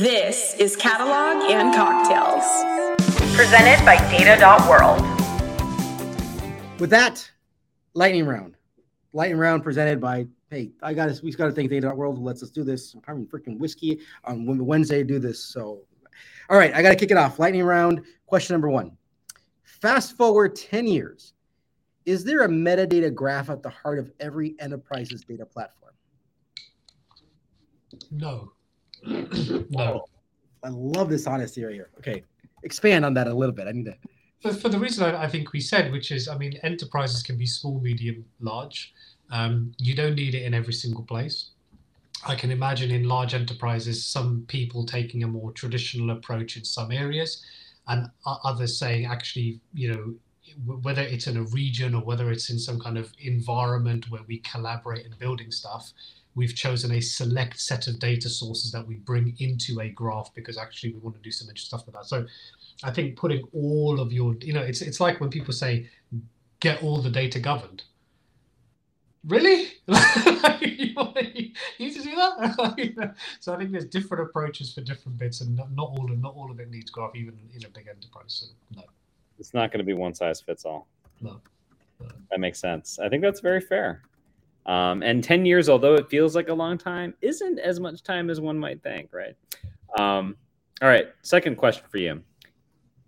[0.00, 2.42] This is Catalog and Cocktails.
[3.36, 4.98] Presented by Data.World.
[6.80, 7.30] With that,
[7.92, 8.56] lightning round.
[9.12, 12.42] Lightning round presented by hey, I got to we got to thank Data.World who lets
[12.42, 12.94] us do this.
[12.94, 15.44] I'm having freaking whiskey on Wednesday to do this.
[15.44, 15.82] So,
[16.48, 17.38] all right, I got to kick it off.
[17.38, 18.00] Lightning round.
[18.24, 18.96] Question number one.
[19.64, 21.34] Fast forward 10 years.
[22.06, 25.92] Is there a metadata graph at the heart of every enterprise's data platform?
[28.10, 28.52] No.
[29.70, 30.04] no.
[30.62, 31.90] I love this honesty right here.
[31.98, 32.22] Okay,
[32.62, 33.66] expand on that a little bit.
[33.66, 33.96] I need to.
[34.42, 37.36] For, for the reason I, I think we said, which is, I mean, enterprises can
[37.36, 38.94] be small, medium, large.
[39.30, 41.50] Um, you don't need it in every single place.
[42.26, 46.92] I can imagine in large enterprises, some people taking a more traditional approach in some
[46.92, 47.42] areas,
[47.88, 50.14] and others saying, actually, you know,
[50.82, 54.38] whether it's in a region or whether it's in some kind of environment where we
[54.38, 55.92] collaborate in building stuff,
[56.40, 60.56] we've chosen a select set of data sources that we bring into a graph because
[60.56, 62.06] actually we want to do some interesting stuff with that.
[62.06, 62.24] So
[62.82, 65.86] I think putting all of your, you know, it's it's like when people say,
[66.60, 67.82] get all the data governed.
[69.26, 69.66] Really?
[69.86, 70.94] you,
[71.78, 73.14] need to do that?
[73.40, 76.34] so I think there's different approaches for different bits, and not, not all of not
[76.34, 78.24] all of it needs graph, even in a big enterprise.
[78.28, 78.84] So no,
[79.38, 80.88] it's not going to be one size fits all.
[81.20, 81.38] No.
[82.00, 82.08] no.
[82.30, 82.98] That makes sense.
[82.98, 84.00] I think that's very fair.
[84.66, 88.30] Um, and 10 years, although it feels like a long time, isn't as much time
[88.30, 89.34] as one might think, right?
[89.98, 90.36] Um,
[90.82, 92.22] all right, second question for you.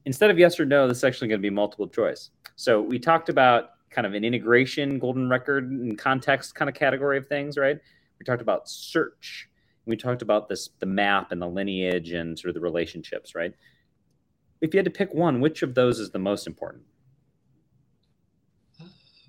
[0.05, 2.31] Instead of yes or no, this is actually going to be multiple choice.
[2.57, 7.19] So we talked about kind of an integration, golden record, and context kind of category
[7.19, 7.79] of things, right?
[8.19, 9.49] We talked about search.
[9.87, 13.53] We talked about this, the map and the lineage and sort of the relationships, right?
[14.61, 16.85] If you had to pick one, which of those is the most important?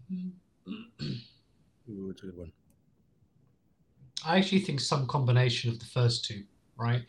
[1.90, 2.52] Ooh, a good one.
[4.26, 6.44] I actually think some combination of the first two,
[6.78, 7.04] right?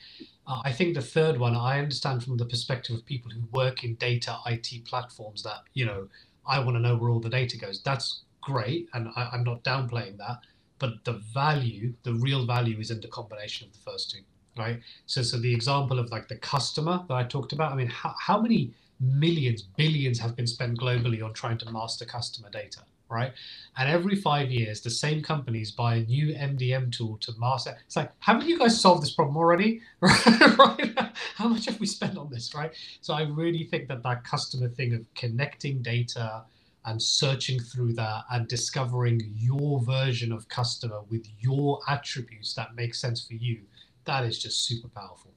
[0.47, 3.85] Uh, I think the third one, I understand from the perspective of people who work
[3.85, 6.09] in data IT platforms that, you know,
[6.47, 7.83] I want to know where all the data goes.
[7.83, 8.89] That's great.
[8.95, 10.41] And I, I'm not downplaying that.
[10.79, 14.23] But the value, the real value is in the combination of the first two,
[14.59, 14.81] right?
[15.07, 18.15] So, so the example of like the customer that I talked about, I mean, how,
[18.21, 22.81] how many millions, billions have been spent globally on trying to master customer data?
[23.15, 23.33] Right?
[23.77, 27.77] And every five years, the same companies buy a new MDM tool to master.
[27.87, 29.81] It's like, haven't you guys solved this problem already?
[30.01, 30.99] right?
[31.37, 32.73] How much have we spent on this, right?
[33.01, 36.43] So I really think that that customer thing of connecting data
[36.85, 42.95] and searching through that and discovering your version of customer with your attributes that make
[42.95, 43.61] sense for you,
[44.05, 45.33] that is just super powerful.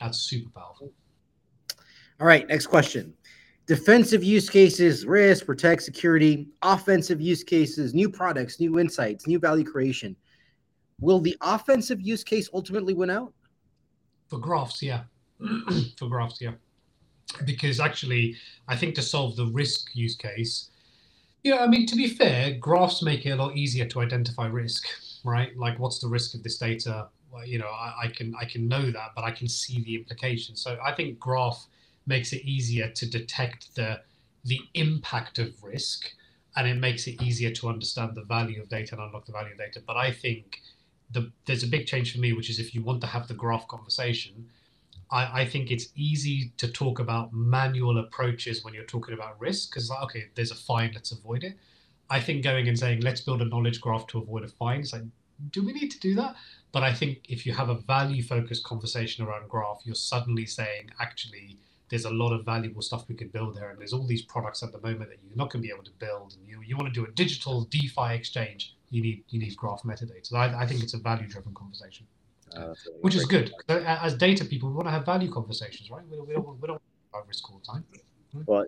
[0.00, 0.90] That's super powerful.
[2.20, 3.14] All right, next question
[3.68, 9.64] defensive use cases, risk, protect, security, offensive use cases, new products, new insights, new value
[9.64, 10.16] creation.
[11.00, 13.32] Will the offensive use case ultimately win out?
[14.28, 15.02] For graphs, yeah.
[15.98, 16.52] For graphs, yeah.
[17.44, 18.36] Because actually,
[18.66, 20.70] I think to solve the risk use case,
[21.44, 24.86] yeah, I mean, to be fair, graphs make it a lot easier to identify risk,
[25.24, 25.56] right?
[25.56, 27.08] Like, what's the risk of this data?
[27.30, 29.94] Well, you know, I, I can I can know that, but I can see the
[29.94, 30.62] implications.
[30.62, 31.68] So I think graph
[32.08, 34.00] makes it easier to detect the
[34.44, 36.10] the impact of risk
[36.56, 39.52] and it makes it easier to understand the value of data and unlock the value
[39.52, 39.80] of data.
[39.86, 40.60] But I think
[41.10, 43.34] the, there's a big change for me, which is if you want to have the
[43.34, 44.48] graph conversation,
[45.10, 49.70] I, I think it's easy to talk about manual approaches when you're talking about risk
[49.70, 51.54] because, like, okay, there's a fine, let's avoid it.
[52.10, 54.92] I think going and saying, let's build a knowledge graph to avoid a fine, it's
[54.92, 55.02] like,
[55.50, 56.34] do we need to do that?
[56.72, 60.90] But I think if you have a value focused conversation around graph, you're suddenly saying,
[61.00, 61.58] actually,
[61.88, 63.70] there's a lot of valuable stuff we could build there.
[63.70, 65.84] And there's all these products at the moment that you're not going to be able
[65.84, 66.34] to build.
[66.38, 69.82] And you, you want to do a digital DeFi exchange, you need you need graph
[69.82, 70.26] metadata.
[70.26, 72.06] So I, I think it's a value driven conversation,
[72.56, 73.52] uh, which is good.
[73.68, 76.02] As data people, we want to have value conversations, right?
[76.10, 76.80] We, we don't, we don't
[77.14, 77.84] have risk all the time.
[78.46, 78.66] Well,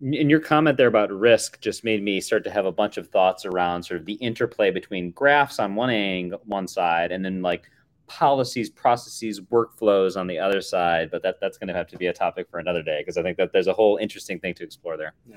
[0.00, 3.08] in your comment there about risk just made me start to have a bunch of
[3.08, 7.42] thoughts around sort of the interplay between graphs on one angle, one side, and then
[7.42, 7.70] like
[8.08, 12.06] policies, processes, workflows on the other side, but that that's going to have to be
[12.06, 14.64] a topic for another day because I think that there's a whole interesting thing to
[14.64, 15.14] explore there.
[15.26, 15.36] Yeah.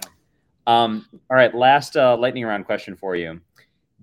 [0.67, 3.41] Um, all right, last uh, lightning round question for you: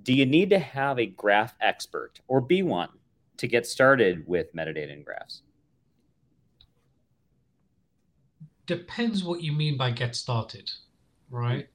[0.02, 2.90] Do you need to have a graph expert or be one
[3.38, 5.42] to get started with metadata and graphs?
[8.66, 10.70] Depends what you mean by get started,
[11.30, 11.68] right?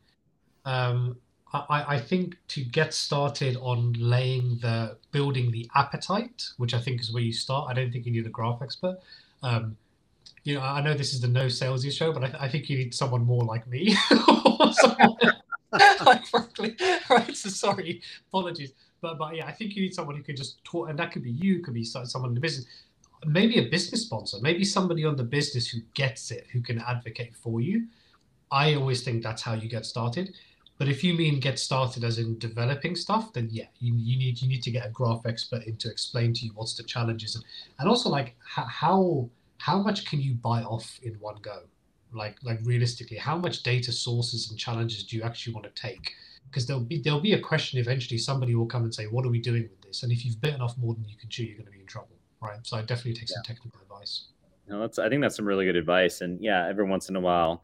[0.65, 1.17] Um,
[1.53, 6.99] I, I think to get started on laying the building the appetite, which I think
[7.01, 7.69] is where you start.
[7.69, 8.99] I don't think you need a graph expert.
[9.43, 9.77] Um,
[10.43, 12.69] you know, I know this is the no salesy show, but I, th- I think
[12.69, 13.95] you need someone more like me.
[16.05, 16.75] like frankly,
[17.09, 17.35] right?
[17.35, 20.89] So sorry, apologies, but but yeah, I think you need someone who can just talk,
[20.89, 22.65] and that could be you, could be someone in the business.
[23.25, 27.35] maybe a business sponsor, maybe somebody on the business who gets it, who can advocate
[27.35, 27.87] for you.
[28.51, 30.35] I always think that's how you get started.
[30.83, 34.41] But if you mean get started as in developing stuff, then yeah, you, you need
[34.41, 37.35] you need to get a graph expert in to explain to you what's the challenges
[37.35, 37.45] and,
[37.79, 41.61] and also like how how much can you buy off in one go?
[42.11, 46.11] Like like realistically, how much data sources and challenges do you actually want to take?
[46.49, 48.17] Because there'll be there'll be a question eventually.
[48.17, 50.59] Somebody will come and say, "What are we doing with this?" And if you've bitten
[50.59, 52.59] off more than you can chew, you're going to be in trouble, right?
[52.63, 53.35] So I definitely take yeah.
[53.35, 54.25] some technical advice.
[54.67, 56.19] No, that's I think that's some really good advice.
[56.19, 57.63] And yeah, every once in a while,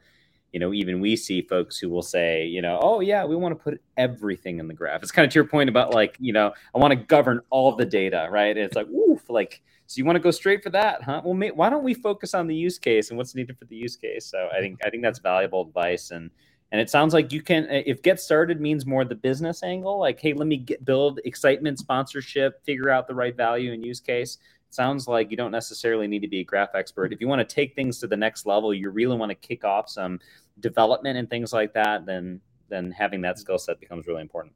[0.52, 3.58] you know, even we see folks who will say, you know, oh yeah, we want
[3.58, 5.04] to put everything in the graph.
[5.04, 7.76] It's kind of to your point about like, you know, I want to govern all
[7.76, 8.56] the data, right?
[8.56, 11.22] And it's like, woof, like, so you want to go straight for that, huh?
[11.24, 13.76] Well, may, why don't we focus on the use case and what's needed for the
[13.76, 14.26] use case?
[14.26, 16.30] So I think I think that's valuable advice, and
[16.72, 20.20] and it sounds like you can if get started means more the business angle, like,
[20.20, 24.38] hey, let me get build excitement, sponsorship, figure out the right value and use case
[24.70, 27.14] sounds like you don't necessarily need to be a graph expert.
[27.14, 29.64] If you want to take things to the next level, you really want to kick
[29.64, 30.20] off some
[30.60, 34.54] development and things like that, then then having that skill set becomes really important.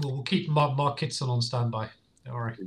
[0.00, 1.88] Well, we'll keep Mark, Mark Kitson on standby.
[2.30, 2.58] All right.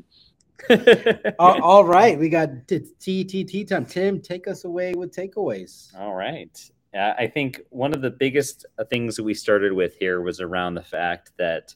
[1.40, 3.86] all, all right, we got TTT time.
[3.86, 5.96] Tim, take us away with takeaways.
[5.98, 6.72] All right.
[6.96, 10.40] Uh, I think one of the biggest uh, things that we started with here was
[10.40, 11.76] around the fact that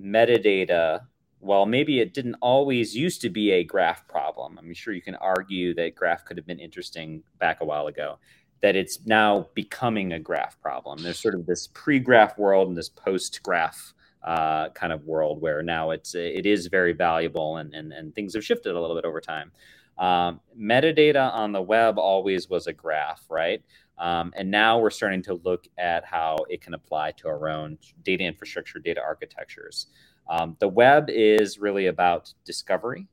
[0.00, 1.02] metadata
[1.40, 4.58] well, maybe it didn't always used to be a graph problem.
[4.58, 8.18] I'm sure you can argue that graph could have been interesting back a while ago,
[8.60, 11.02] that it's now becoming a graph problem.
[11.02, 15.90] There's sort of this pre-graph world and this post-graph uh, kind of world where now
[15.90, 19.20] it's it is very valuable and and, and things have shifted a little bit over
[19.20, 19.52] time.
[19.96, 23.62] Um, metadata on the web always was a graph, right?
[23.98, 27.78] Um, and now we're starting to look at how it can apply to our own
[28.04, 29.88] data infrastructure, data architectures.
[30.28, 33.08] Um, the web is really about discovery.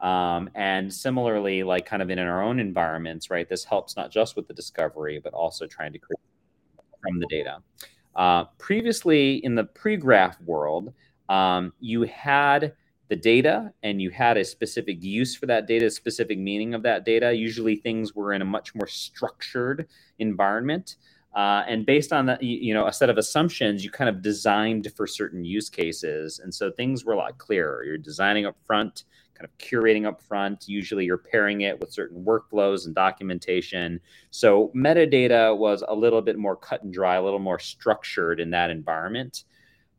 [0.00, 3.48] Um, and similarly, like kind of in our own environments, right?
[3.48, 6.20] This helps not just with the discovery, but also trying to create
[7.02, 7.58] from the data.
[8.14, 10.92] Uh, previously, in the pre-graph world,
[11.28, 12.74] um, you had
[13.08, 16.82] the data and you had a specific use for that data, a specific meaning of
[16.82, 17.32] that data.
[17.32, 19.88] Usually, things were in a much more structured
[20.18, 20.96] environment.
[21.34, 24.90] Uh, and based on that, you know, a set of assumptions, you kind of designed
[24.96, 26.40] for certain use cases.
[26.40, 27.84] And so things were a lot clearer.
[27.84, 29.04] You're designing up front,
[29.34, 30.68] kind of curating up front.
[30.68, 34.00] Usually you're pairing it with certain workflows and documentation.
[34.30, 38.50] So metadata was a little bit more cut and dry, a little more structured in
[38.50, 39.44] that environment.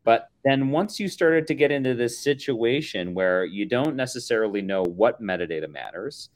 [0.04, 4.82] But then once you started to get into this situation where you don't necessarily know
[4.82, 6.30] what metadata matters,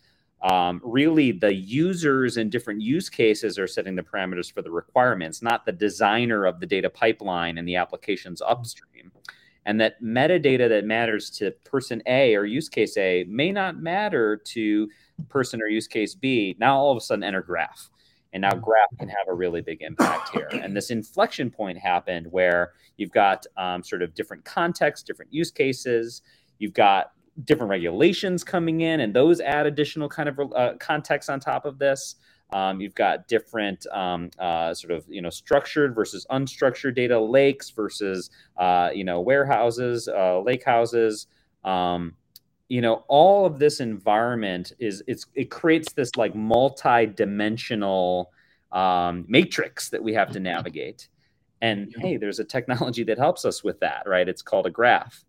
[0.44, 5.41] um, really the users and different use cases are setting the parameters for the requirements,
[5.41, 9.11] not the designer of the data pipeline and the applications upstream.
[9.64, 14.37] And that metadata that matters to person A or use case A may not matter
[14.37, 14.88] to
[15.31, 16.55] person or use case B.
[16.58, 17.88] Now all of a sudden enter graph.
[18.35, 20.49] And now graph can have a really big impact here.
[20.52, 25.52] And this inflection point happened where you've got um, sort of different contexts, different use
[25.52, 26.20] cases.
[26.58, 27.12] You've got
[27.45, 31.79] different regulations coming in, and those add additional kind of uh, context on top of
[31.79, 32.17] this.
[32.53, 37.71] Um, you've got different um, uh, sort of you know structured versus unstructured data lakes
[37.71, 41.27] versus uh, you know warehouses, uh, lake houses.
[41.65, 42.15] Um,
[42.69, 48.31] you know all of this environment is it's it creates this like multi-dimensional
[48.73, 51.08] um, matrix that we have to navigate.
[51.61, 54.29] And hey, there's a technology that helps us with that, right?
[54.29, 55.25] It's called a graph.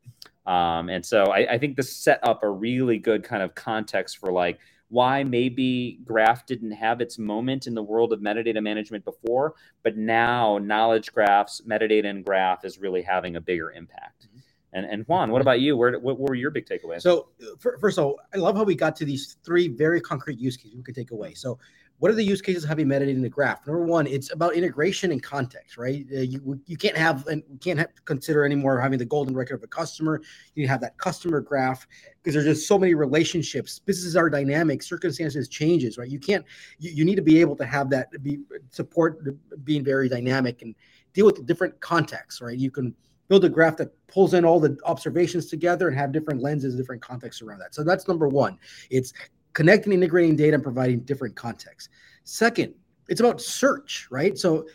[0.45, 4.17] Um, and so I, I think this set up a really good kind of context
[4.17, 4.59] for like
[4.89, 9.97] why maybe graph didn't have its moment in the world of metadata management before, but
[9.97, 14.27] now knowledge graphs, metadata and graph is really having a bigger impact.
[14.27, 14.39] Mm-hmm.
[14.73, 15.77] And, and Juan, what about you?
[15.77, 17.01] Where, what, what were your big takeaways?
[17.01, 20.57] So, first of all, I love how we got to these three very concrete use
[20.57, 21.33] cases we could take away.
[21.33, 21.57] So,
[21.99, 23.65] what are the use cases of having metadata in the graph?
[23.65, 26.05] Number one, it's about integration and context, right?
[26.11, 29.63] Uh, you you can't have and can't have, consider anymore having the golden record of
[29.63, 30.21] a customer.
[30.55, 31.87] You have that customer graph
[32.21, 33.79] because there's just so many relationships.
[33.79, 36.09] Businesses are dynamic, circumstances changes, right?
[36.09, 36.45] You can't.
[36.79, 38.39] You, you need to be able to have that be
[38.71, 39.19] support
[39.63, 40.75] being very dynamic and
[41.13, 42.57] deal with the different contexts, right?
[42.57, 42.93] You can
[43.27, 47.01] build a graph that pulls in all the observations together and have different lenses, different
[47.01, 47.73] contexts around that.
[47.73, 48.59] So that's number one.
[48.89, 49.13] It's
[49.55, 51.89] connecting, integrating data, and providing different context.
[52.25, 52.75] Second,
[53.09, 54.37] it's about search, right?
[54.37, 54.67] So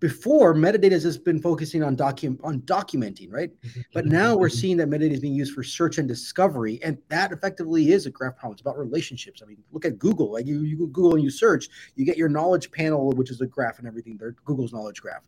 [0.00, 3.50] before metadata has just been focusing on document on documenting, right?
[3.62, 3.80] Mm-hmm.
[3.94, 7.32] But now we're seeing that metadata is being used for search and discovery, and that
[7.32, 8.54] effectively is a graph problem.
[8.54, 9.40] It's about relationships.
[9.42, 10.32] I mean, look at Google.
[10.32, 13.46] Like you, you Google and you search, you get your knowledge panel, which is a
[13.46, 14.18] graph and everything.
[14.18, 15.22] There, Google's knowledge graph.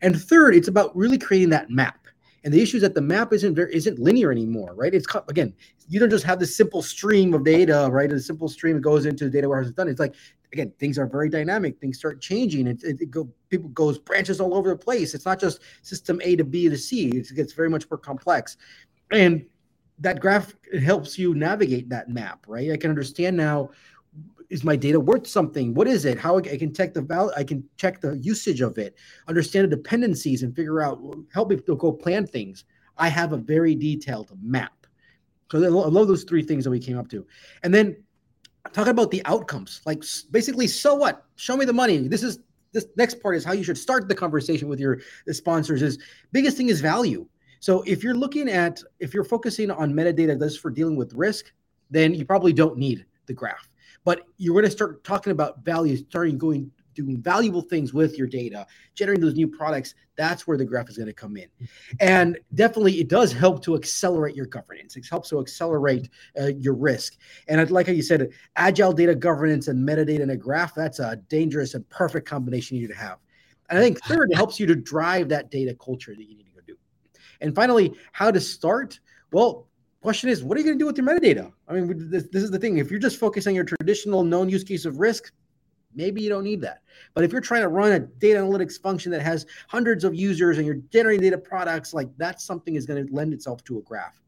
[0.00, 2.01] And third, it's about really creating that map.
[2.44, 4.92] And the issue is that the map isn't isn't linear anymore, right?
[4.92, 5.54] It's again,
[5.88, 8.10] you don't just have this simple stream of data, right?
[8.10, 9.68] A simple stream goes into the data warehouse.
[9.68, 9.88] It's done.
[9.88, 10.14] It's like
[10.52, 11.80] again, things are very dynamic.
[11.80, 12.66] Things start changing.
[12.66, 15.14] It, it, it go people goes branches all over the place.
[15.14, 17.08] It's not just system A to B to C.
[17.08, 18.56] It gets very much more complex,
[19.12, 19.46] and
[19.98, 22.72] that graph helps you navigate that map, right?
[22.72, 23.70] I can understand now
[24.52, 25.72] is my data worth something?
[25.72, 26.18] What is it?
[26.18, 28.94] How I can check the value, I can check the usage of it,
[29.26, 31.00] understand the dependencies, and figure out
[31.32, 32.64] help me to go plan things.
[32.98, 34.86] I have a very detailed map.
[35.50, 37.26] So I love those three things that we came up to,
[37.62, 37.96] and then
[38.74, 39.80] talking about the outcomes.
[39.86, 41.24] Like basically, so what?
[41.36, 41.96] Show me the money.
[42.06, 42.38] This is
[42.72, 45.80] this next part is how you should start the conversation with your sponsors.
[45.80, 45.98] Is
[46.30, 47.26] biggest thing is value.
[47.60, 51.52] So if you're looking at if you're focusing on metadata that's for dealing with risk,
[51.90, 53.71] then you probably don't need the graph
[54.04, 58.26] but you're going to start talking about value, starting going doing valuable things with your
[58.26, 59.94] data, generating those new products.
[60.16, 61.48] That's where the graph is going to come in,
[62.00, 64.96] and definitely it does help to accelerate your governance.
[64.96, 67.16] It helps to accelerate uh, your risk.
[67.48, 70.74] And I'd like how you said, agile data governance and metadata in a graph.
[70.74, 73.18] That's a dangerous and perfect combination you need to have.
[73.70, 76.44] And I think third, it helps you to drive that data culture that you need
[76.44, 76.76] to go do.
[77.40, 79.00] And finally, how to start.
[79.32, 79.66] Well,
[80.02, 81.52] question is, what are you going to do with your metadata?
[81.68, 82.78] I mean, this, this is the thing.
[82.78, 85.32] If you're just focusing on your traditional known use case of risk,
[85.94, 86.82] maybe you don't need that.
[87.14, 90.58] But if you're trying to run a data analytics function that has hundreds of users
[90.58, 93.82] and you're generating data products, like that's something is going to lend itself to a
[93.82, 94.20] graph.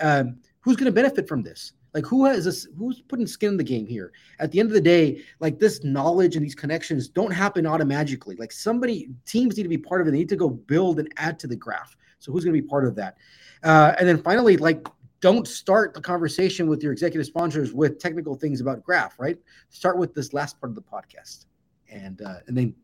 [0.00, 1.72] Um, who's going to benefit from this?
[1.92, 2.68] Like who has this?
[2.78, 4.12] Who's putting skin in the game here?
[4.38, 8.36] At the end of the day, like this knowledge and these connections don't happen automatically.
[8.36, 10.12] Like somebody, teams need to be part of it.
[10.12, 11.96] They need to go build and add to the graph.
[12.20, 13.16] So who's going to be part of that?
[13.64, 14.86] Uh, and then finally, like
[15.20, 19.38] don't start the conversation with your executive sponsors with technical things about graph right?
[19.68, 21.46] Start with this last part of the podcast
[21.90, 22.74] and uh, and then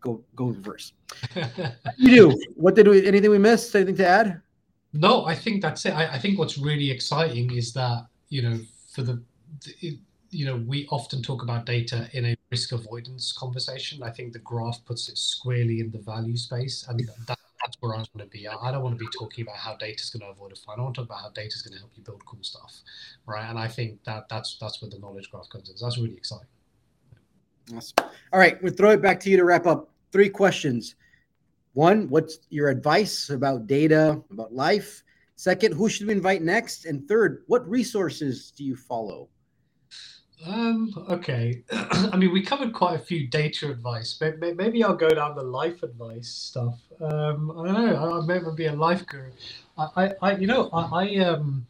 [0.00, 0.92] go go reverse.
[1.98, 2.42] You do.
[2.54, 3.74] What did we anything we missed?
[3.74, 4.40] Anything to add?
[4.92, 5.92] No i think that's it.
[5.92, 8.58] I, I think what's really exciting is that you know
[8.90, 9.22] for the,
[9.64, 9.98] the
[10.30, 14.02] you know we often talk about data in a risk avoidance conversation.
[14.02, 17.94] I think the graph puts it squarely in the value space and that that's where
[17.94, 18.46] I want to be.
[18.46, 20.78] I don't want to be talking about how data is going to avoid a fine.
[20.78, 22.72] I want to talk about how data is going to help you build cool stuff,
[23.26, 23.44] right?
[23.50, 25.76] And I think that that's that's where the knowledge graph comes in.
[25.76, 26.46] So that's really exciting.
[27.74, 27.94] Awesome.
[28.32, 29.90] All right, we'll throw it back to you to wrap up.
[30.12, 30.94] Three questions.
[31.72, 35.02] One, what's your advice about data, about life?
[35.34, 36.86] Second, who should we invite next?
[36.86, 39.28] And third, what resources do you follow?
[40.44, 41.62] Um, okay.
[41.72, 44.16] I mean, we covered quite a few data advice.
[44.18, 46.78] But maybe I'll go down the life advice stuff.
[47.00, 47.96] Um, I don't know.
[47.96, 49.30] I'll maybe be a life guru.
[49.78, 51.66] I, I, you know, I, I um,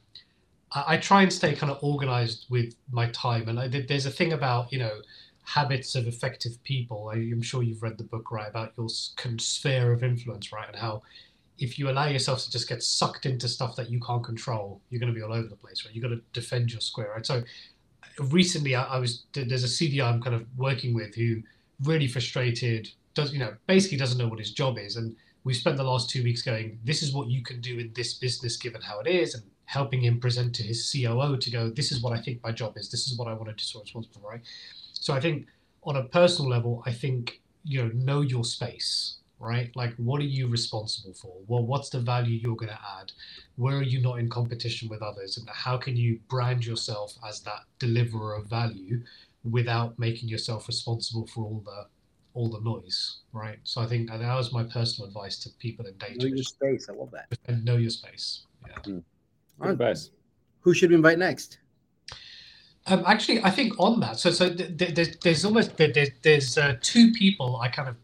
[0.72, 3.48] I try and stay kind of organized with my time.
[3.48, 5.00] And I, there's a thing about, you know,
[5.44, 7.10] habits of effective people.
[7.12, 10.76] I, am sure you've read the book, right, about your sphere of influence, right, and
[10.76, 11.02] how
[11.58, 15.00] if you allow yourself to just get sucked into stuff that you can't control, you're
[15.00, 15.94] going to be all over the place, right?
[15.94, 17.24] You've got to defend your square, right?
[17.24, 17.42] So
[18.18, 21.42] recently I, I, was there's a CDO I'm kind of working with who
[21.82, 24.96] really frustrated does you know basically doesn't know what his job is.
[24.96, 27.92] And we spent the last two weeks going this is what you can do in
[27.94, 31.70] this business given how it is and helping him present to his COO to go
[31.70, 32.90] this is what I think my job is.
[32.90, 34.40] This is what I want to be responsible for right?
[34.92, 35.46] So I think
[35.82, 39.70] on a personal level I think you know know your space right?
[39.74, 41.34] Like, what are you responsible for?
[41.46, 43.12] Well, what's the value you're going to add?
[43.56, 45.36] Where are you not in competition with others?
[45.36, 49.02] And how can you brand yourself as that deliverer of value
[49.50, 51.86] without making yourself responsible for all the
[52.34, 53.58] all the noise, right?
[53.64, 56.18] So I think that was my personal advice to people in data.
[56.18, 56.86] Know your space.
[56.90, 57.28] I love that.
[57.46, 58.44] And know your space.
[58.68, 58.74] Yeah.
[58.92, 59.02] Mm.
[59.58, 60.10] Good advice.
[60.60, 61.58] Who should we invite next?
[62.88, 66.58] Um, actually, I think on that, so so th- th- there's, there's almost there's, there's
[66.58, 67.96] uh, two people I kind of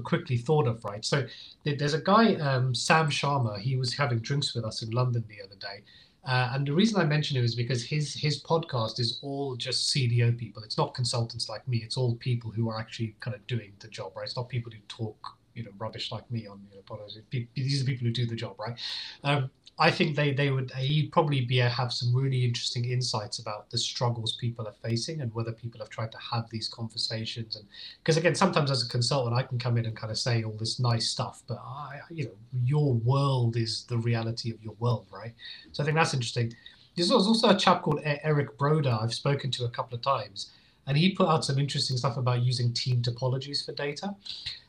[0.00, 1.04] quickly thought of, right?
[1.04, 1.26] So
[1.64, 3.58] there's a guy, um, Sam Sharma.
[3.58, 5.82] He was having drinks with us in London the other day,
[6.24, 9.94] uh, and the reason I mention him is because his his podcast is all just
[9.94, 10.62] CDO people.
[10.62, 11.78] It's not consultants like me.
[11.78, 14.24] It's all people who are actually kind of doing the job, right?
[14.24, 15.16] It's not people who talk
[15.54, 17.18] you know rubbish like me on you know podcasts.
[17.54, 18.76] These are people who do the job, right?
[19.24, 23.68] Um, I think they they would he'd probably be have some really interesting insights about
[23.70, 27.56] the struggles people are facing and whether people have tried to have these conversations.
[27.56, 27.66] And
[27.98, 30.56] because again sometimes as a consultant I can come in and kind of say all
[30.58, 32.30] this nice stuff but I you know
[32.64, 35.34] your world is the reality of your world right?
[35.72, 36.54] So I think that's interesting.
[36.96, 40.52] There's also a chap called Eric Broda I've spoken to a couple of times
[40.86, 44.14] and he put out some interesting stuff about using team topologies for data.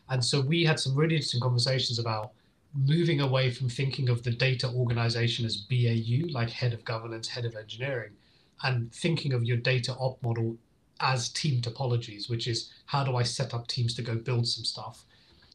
[0.09, 2.31] And so we had some really interesting conversations about
[2.85, 7.45] moving away from thinking of the data organization as BAU, like head of governance, head
[7.45, 8.11] of engineering,
[8.63, 10.57] and thinking of your data op model
[10.99, 14.63] as team topologies, which is how do I set up teams to go build some
[14.63, 15.05] stuff.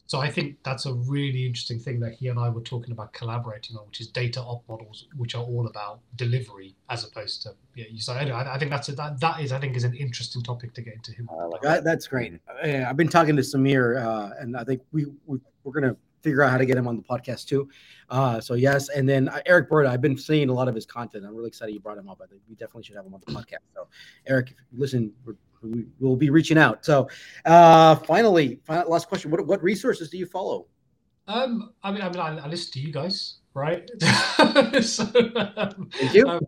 [0.05, 3.13] So I think that's a really interesting thing that he and I were talking about
[3.13, 7.53] collaborating on, which is data op models, which are all about delivery as opposed to
[7.75, 7.85] yeah.
[7.89, 10.43] You anyway, I, I think that's a, that that is I think is an interesting
[10.43, 11.29] topic to get into him.
[11.31, 12.39] I like That, that's great.
[12.63, 16.41] Uh, I've been talking to Samir, uh, and I think we, we we're gonna figure
[16.41, 17.69] out how to get him on the podcast too.
[18.09, 20.85] Uh, so yes, and then uh, Eric Broda, I've been seeing a lot of his
[20.85, 21.25] content.
[21.27, 22.21] I'm really excited you brought him up.
[22.23, 23.65] I think we definitely should have him on the podcast.
[23.73, 23.87] So
[24.25, 26.85] Eric, listen, we're, we will be reaching out.
[26.85, 27.09] So
[27.45, 30.67] uh, finally, final, last question: What what resources do you follow?
[31.27, 33.89] Um, I mean, I mean, I, I listen to you guys, right?
[34.81, 35.03] so,
[35.55, 36.27] um, Thank you.
[36.27, 36.41] um,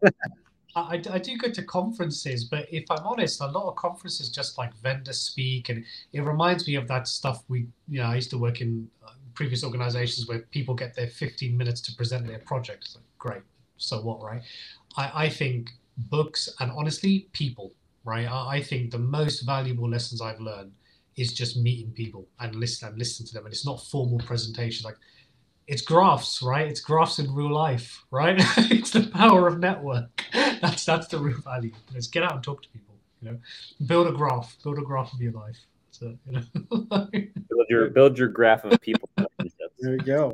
[0.76, 4.58] I, I do go to conferences, but if I'm honest, a lot of conferences just
[4.58, 8.30] like vendor speak, and it reminds me of that stuff we, you know, I used
[8.32, 8.90] to work in
[9.36, 12.86] previous organizations where people get their 15 minutes to present their project.
[12.86, 13.44] It's like, great,
[13.78, 14.42] so what, right?
[14.98, 15.70] I, I think
[16.10, 17.74] books and honestly, people,
[18.04, 18.30] right?
[18.30, 20.72] I, I think the most valuable lessons I've learned
[21.16, 24.86] is just meeting people and listen and listen to them, and it's not formal presentations
[24.86, 24.98] like
[25.68, 26.68] it's graphs, right?
[26.68, 28.36] It's graphs in real life, right?
[28.58, 30.24] it's the power of network.
[30.62, 31.72] That's that's the real value.
[31.94, 32.96] Let's get out and talk to people.
[33.22, 33.38] You know,
[33.86, 34.56] build a graph.
[34.64, 35.58] Build a graph of your life.
[36.00, 36.42] So you know.
[37.12, 39.10] build your build your graph of people.
[39.80, 40.34] There you go.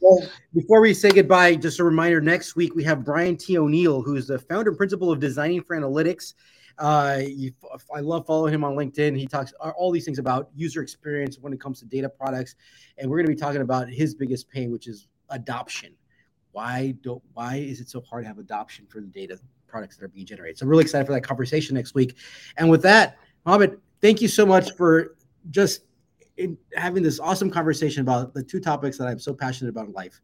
[0.00, 3.58] Well, before we say goodbye, just a reminder next week we have Brian T.
[3.58, 6.32] O'Neill, who's the founder and principal of Designing for Analytics.
[6.78, 7.52] Uh, you,
[7.94, 9.18] I love following him on LinkedIn.
[9.18, 12.54] He talks all these things about user experience when it comes to data products,
[12.96, 15.92] and we're going to be talking about his biggest pain, which is adoption.
[16.52, 20.04] Why don't why is it so hard to have adoption for the data products that
[20.04, 20.56] are being generated?
[20.56, 22.16] So I'm really excited for that conversation next week.
[22.56, 25.16] And with that, Mohammed, thank you so much for
[25.50, 25.82] just
[26.36, 29.92] in having this awesome conversation about the two topics that I'm so passionate about in
[29.92, 30.20] life.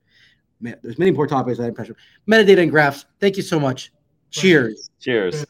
[0.60, 1.98] Man, there's many more topics that I'm passionate.
[2.28, 3.04] Metadata and graphs.
[3.20, 3.92] Thank you so much.
[4.30, 4.90] Cheers.
[5.00, 5.46] Cheers.